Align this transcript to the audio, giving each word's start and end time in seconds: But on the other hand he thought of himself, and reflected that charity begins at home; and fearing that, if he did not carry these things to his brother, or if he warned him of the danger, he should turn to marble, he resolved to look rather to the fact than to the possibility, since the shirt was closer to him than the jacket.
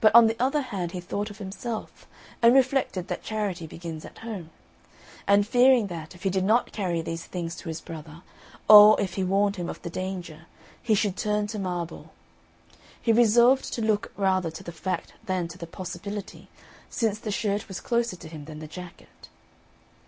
But 0.00 0.12
on 0.12 0.26
the 0.26 0.34
other 0.40 0.60
hand 0.60 0.90
he 0.90 0.98
thought 0.98 1.30
of 1.30 1.38
himself, 1.38 2.08
and 2.42 2.52
reflected 2.52 3.06
that 3.06 3.22
charity 3.22 3.64
begins 3.68 4.04
at 4.04 4.18
home; 4.18 4.50
and 5.24 5.46
fearing 5.46 5.86
that, 5.86 6.16
if 6.16 6.24
he 6.24 6.30
did 6.30 6.42
not 6.42 6.72
carry 6.72 7.00
these 7.00 7.24
things 7.26 7.54
to 7.58 7.68
his 7.68 7.80
brother, 7.80 8.22
or 8.68 9.00
if 9.00 9.14
he 9.14 9.22
warned 9.22 9.54
him 9.54 9.68
of 9.68 9.80
the 9.82 9.88
danger, 9.88 10.46
he 10.82 10.96
should 10.96 11.16
turn 11.16 11.46
to 11.46 11.60
marble, 11.60 12.12
he 13.00 13.12
resolved 13.12 13.72
to 13.74 13.80
look 13.82 14.10
rather 14.16 14.50
to 14.50 14.64
the 14.64 14.72
fact 14.72 15.12
than 15.26 15.46
to 15.46 15.58
the 15.58 15.66
possibility, 15.68 16.48
since 16.90 17.20
the 17.20 17.30
shirt 17.30 17.68
was 17.68 17.78
closer 17.80 18.16
to 18.16 18.26
him 18.26 18.46
than 18.46 18.58
the 18.58 18.66
jacket. 18.66 19.28